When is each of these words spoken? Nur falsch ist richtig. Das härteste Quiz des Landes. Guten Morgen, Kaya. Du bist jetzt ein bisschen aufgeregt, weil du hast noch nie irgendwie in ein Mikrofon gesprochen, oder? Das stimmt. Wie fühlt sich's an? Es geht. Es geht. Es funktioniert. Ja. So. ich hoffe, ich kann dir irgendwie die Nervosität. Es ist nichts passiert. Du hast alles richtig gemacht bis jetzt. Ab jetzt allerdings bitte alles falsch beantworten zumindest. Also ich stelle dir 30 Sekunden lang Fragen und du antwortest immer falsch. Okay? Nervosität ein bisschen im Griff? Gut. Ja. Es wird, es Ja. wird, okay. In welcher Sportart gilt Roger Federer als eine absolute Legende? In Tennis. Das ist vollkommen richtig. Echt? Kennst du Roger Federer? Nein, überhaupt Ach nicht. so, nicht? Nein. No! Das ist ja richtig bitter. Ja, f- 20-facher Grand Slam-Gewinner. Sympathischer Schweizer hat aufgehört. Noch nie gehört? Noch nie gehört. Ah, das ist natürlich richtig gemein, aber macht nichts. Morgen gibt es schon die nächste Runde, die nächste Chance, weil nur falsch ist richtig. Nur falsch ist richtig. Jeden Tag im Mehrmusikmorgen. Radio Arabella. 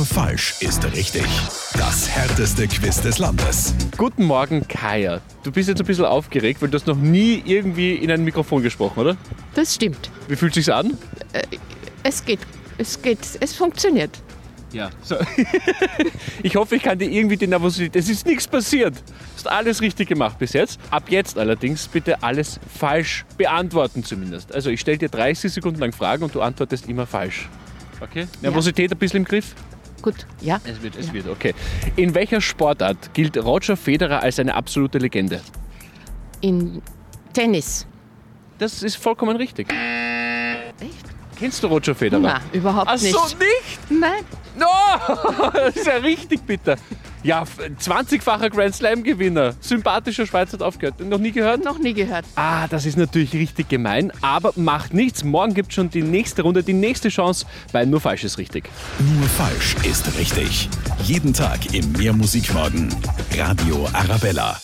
Nur 0.00 0.06
falsch 0.06 0.54
ist 0.60 0.82
richtig. 0.94 1.26
Das 1.74 2.08
härteste 2.08 2.66
Quiz 2.66 3.02
des 3.02 3.18
Landes. 3.18 3.74
Guten 3.98 4.24
Morgen, 4.24 4.66
Kaya. 4.66 5.20
Du 5.42 5.52
bist 5.52 5.68
jetzt 5.68 5.78
ein 5.78 5.86
bisschen 5.86 6.06
aufgeregt, 6.06 6.62
weil 6.62 6.70
du 6.70 6.76
hast 6.78 6.86
noch 6.86 6.96
nie 6.96 7.42
irgendwie 7.44 7.96
in 7.96 8.10
ein 8.10 8.24
Mikrofon 8.24 8.62
gesprochen, 8.62 8.98
oder? 8.98 9.16
Das 9.54 9.74
stimmt. 9.74 10.10
Wie 10.26 10.36
fühlt 10.36 10.54
sich's 10.54 10.70
an? 10.70 10.96
Es 12.02 12.24
geht. 12.24 12.38
Es 12.78 13.02
geht. 13.02 13.18
Es 13.40 13.54
funktioniert. 13.54 14.22
Ja. 14.72 14.88
So. 15.02 15.16
ich 16.42 16.56
hoffe, 16.56 16.76
ich 16.76 16.82
kann 16.82 16.98
dir 16.98 17.10
irgendwie 17.10 17.36
die 17.36 17.46
Nervosität. 17.46 17.94
Es 17.94 18.08
ist 18.08 18.24
nichts 18.24 18.48
passiert. 18.48 18.94
Du 18.96 19.34
hast 19.36 19.48
alles 19.48 19.82
richtig 19.82 20.08
gemacht 20.08 20.38
bis 20.38 20.54
jetzt. 20.54 20.80
Ab 20.90 21.10
jetzt 21.10 21.36
allerdings 21.36 21.86
bitte 21.88 22.22
alles 22.22 22.58
falsch 22.74 23.26
beantworten 23.36 24.02
zumindest. 24.02 24.54
Also 24.54 24.70
ich 24.70 24.80
stelle 24.80 24.96
dir 24.96 25.10
30 25.10 25.52
Sekunden 25.52 25.78
lang 25.78 25.92
Fragen 25.92 26.24
und 26.24 26.34
du 26.34 26.40
antwortest 26.40 26.88
immer 26.88 27.06
falsch. 27.06 27.50
Okay? 28.00 28.26
Nervosität 28.40 28.90
ein 28.90 28.96
bisschen 28.96 29.18
im 29.18 29.24
Griff? 29.24 29.54
Gut. 30.02 30.26
Ja. 30.40 30.60
Es 30.64 30.82
wird, 30.82 30.96
es 30.96 31.08
Ja. 31.08 31.12
wird, 31.14 31.28
okay. 31.28 31.54
In 31.96 32.14
welcher 32.14 32.40
Sportart 32.40 33.12
gilt 33.14 33.36
Roger 33.36 33.76
Federer 33.76 34.22
als 34.22 34.38
eine 34.38 34.54
absolute 34.54 34.98
Legende? 34.98 35.40
In 36.40 36.80
Tennis. 37.32 37.86
Das 38.58 38.82
ist 38.82 38.96
vollkommen 38.96 39.36
richtig. 39.36 39.68
Echt? 39.70 41.06
Kennst 41.38 41.62
du 41.62 41.68
Roger 41.68 41.94
Federer? 41.94 42.20
Nein, 42.20 42.40
überhaupt 42.52 42.88
Ach 42.88 43.00
nicht. 43.00 43.12
so, 43.14 43.20
nicht? 43.38 43.90
Nein. 44.00 44.24
No! 44.58 44.66
Das 45.52 45.76
ist 45.76 45.86
ja 45.86 45.94
richtig 45.94 46.42
bitter. 46.42 46.76
Ja, 47.22 47.42
f- 47.42 47.58
20-facher 47.80 48.48
Grand 48.50 48.74
Slam-Gewinner. 48.74 49.54
Sympathischer 49.60 50.26
Schweizer 50.26 50.52
hat 50.54 50.62
aufgehört. 50.62 51.00
Noch 51.00 51.18
nie 51.18 51.32
gehört? 51.32 51.64
Noch 51.64 51.78
nie 51.78 51.92
gehört. 51.92 52.24
Ah, 52.36 52.66
das 52.68 52.86
ist 52.86 52.96
natürlich 52.96 53.32
richtig 53.34 53.68
gemein, 53.68 54.10
aber 54.22 54.52
macht 54.56 54.94
nichts. 54.94 55.22
Morgen 55.24 55.52
gibt 55.54 55.68
es 55.68 55.74
schon 55.74 55.90
die 55.90 56.02
nächste 56.02 56.42
Runde, 56.42 56.62
die 56.62 56.72
nächste 56.72 57.08
Chance, 57.10 57.46
weil 57.72 57.86
nur 57.86 58.00
falsch 58.00 58.24
ist 58.24 58.38
richtig. 58.38 58.68
Nur 58.98 59.28
falsch 59.28 59.76
ist 59.88 60.16
richtig. 60.18 60.68
Jeden 61.04 61.34
Tag 61.34 61.74
im 61.74 61.92
Mehrmusikmorgen. 61.92 62.88
Radio 63.36 63.88
Arabella. 63.92 64.58